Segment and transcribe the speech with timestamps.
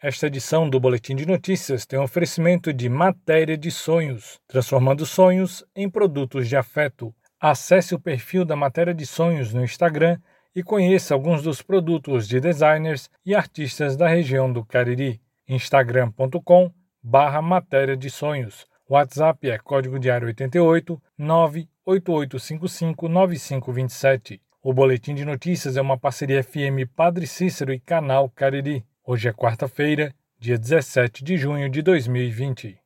[0.00, 5.64] Esta edição do Boletim de Notícias tem um oferecimento de Matéria de Sonhos, transformando sonhos
[5.74, 7.12] em produtos de afeto.
[7.40, 10.16] Acesse o perfil da Matéria de Sonhos no Instagram
[10.54, 15.20] e conheça alguns dos produtos de designers e artistas da região do Cariri.
[15.48, 16.72] instagram.com
[17.02, 18.68] barra Matéria de Sonhos.
[18.88, 24.40] WhatsApp é código diário 88 98855 9527.
[24.62, 28.86] O Boletim de Notícias é uma parceria FM Padre Cícero e Canal Cariri.
[29.10, 32.78] Hoje é quarta-feira, dia 17 de junho de 2020.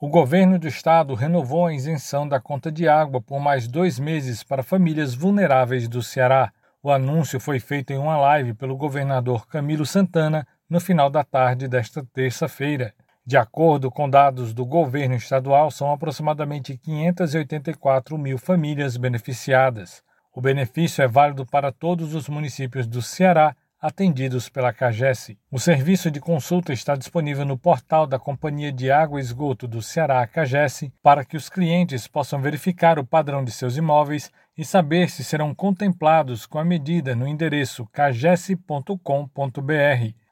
[0.00, 4.42] O governo do estado renovou a isenção da conta de água por mais dois meses
[4.42, 6.52] para famílias vulneráveis do Ceará.
[6.82, 11.68] O anúncio foi feito em uma live pelo governador Camilo Santana no final da tarde
[11.68, 12.92] desta terça-feira.
[13.24, 20.02] De acordo com dados do governo estadual, são aproximadamente 584 mil famílias beneficiadas.
[20.34, 25.36] O benefício é válido para todos os municípios do Ceará atendidos pela CAGES.
[25.48, 29.80] O serviço de consulta está disponível no portal da Companhia de Água e Esgoto do
[29.80, 35.08] Ceará, CAGES, para que os clientes possam verificar o padrão de seus imóveis e saber
[35.08, 38.98] se serão contemplados com a medida no endereço cagesse.com.br,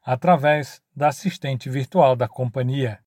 [0.05, 2.99] através da assistente virtual da companhia.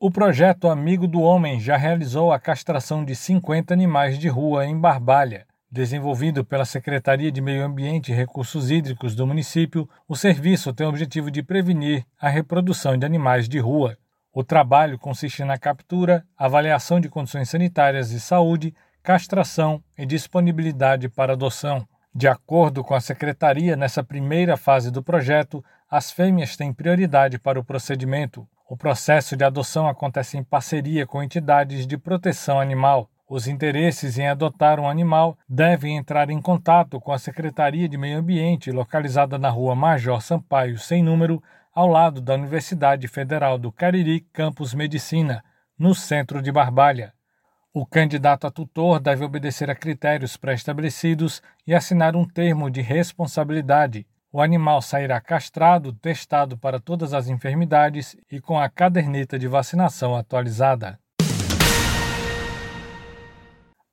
[0.00, 4.78] O projeto Amigo do Homem já realizou a castração de 50 animais de rua em
[4.78, 5.46] Barbalha.
[5.70, 10.90] Desenvolvido pela Secretaria de Meio Ambiente e Recursos Hídricos do município, o serviço tem o
[10.90, 13.96] objetivo de prevenir a reprodução de animais de rua.
[14.32, 21.34] O trabalho consiste na captura, avaliação de condições sanitárias e saúde, castração e disponibilidade para
[21.34, 21.86] adoção.
[22.12, 27.60] De acordo com a Secretaria, nessa primeira fase do projeto, as fêmeas têm prioridade para
[27.60, 28.46] o procedimento.
[28.66, 33.10] O processo de adoção acontece em parceria com entidades de proteção animal.
[33.28, 38.18] Os interesses em adotar um animal devem entrar em contato com a Secretaria de Meio
[38.18, 41.42] Ambiente, localizada na rua Major Sampaio, sem número,
[41.74, 45.44] ao lado da Universidade Federal do Cariri, Campus Medicina,
[45.78, 47.12] no centro de Barbalha.
[47.72, 54.06] O candidato a tutor deve obedecer a critérios pré-estabelecidos e assinar um termo de responsabilidade,
[54.34, 60.16] o animal sairá castrado, testado para todas as enfermidades e com a caderneta de vacinação
[60.16, 60.98] atualizada.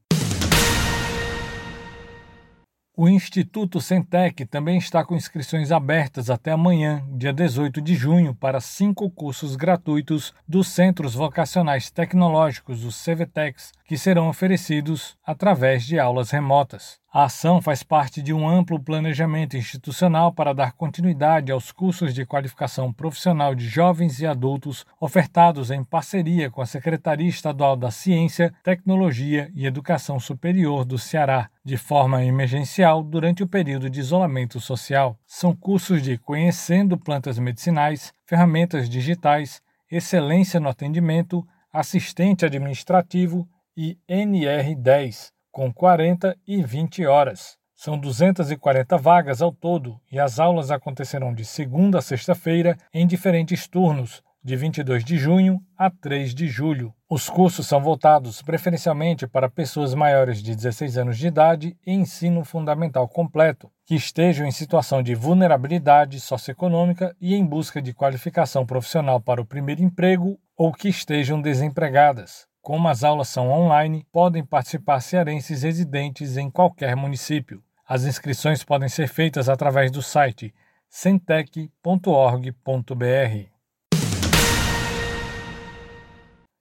[3.00, 8.60] O Instituto Centec também está com inscrições abertas até amanhã, dia 18 de junho, para
[8.60, 16.30] cinco cursos gratuitos dos Centros Vocacionais Tecnológicos, os CVTECs, que serão oferecidos através de aulas
[16.30, 17.00] remotas.
[17.10, 22.26] A ação faz parte de um amplo planejamento institucional para dar continuidade aos cursos de
[22.26, 28.52] qualificação profissional de jovens e adultos ofertados em parceria com a Secretaria Estadual da Ciência,
[28.62, 35.18] Tecnologia e Educação Superior do Ceará, de forma emergencial durante o período de isolamento social.
[35.26, 41.42] São cursos de Conhecendo Plantas Medicinais, Ferramentas Digitais, Excelência no Atendimento,
[41.72, 43.48] Assistente Administrativo
[43.80, 47.56] e NR10 com 40 e 20 horas.
[47.76, 53.68] São 240 vagas ao todo e as aulas acontecerão de segunda a sexta-feira em diferentes
[53.68, 56.92] turnos, de 22 de junho a 3 de julho.
[57.08, 62.44] Os cursos são voltados preferencialmente para pessoas maiores de 16 anos de idade e ensino
[62.44, 69.20] fundamental completo, que estejam em situação de vulnerabilidade socioeconômica e em busca de qualificação profissional
[69.20, 72.48] para o primeiro emprego ou que estejam desempregadas.
[72.68, 77.64] Como as aulas são online, podem participar cearenses residentes em qualquer município.
[77.88, 80.54] As inscrições podem ser feitas através do site
[80.86, 81.72] centec.org.br.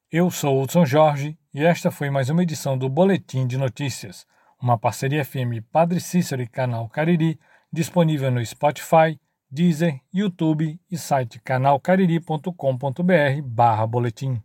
[0.10, 4.26] Eu sou Hudson Jorge e esta foi mais uma edição do Boletim de Notícias,
[4.62, 7.38] uma parceria FM Padre Cícero e Canal Cariri,
[7.70, 9.20] disponível no Spotify,
[9.52, 14.42] Deezer, YouTube e site canalcariri.com.br barra boletim.